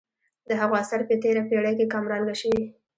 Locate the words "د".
0.47-0.49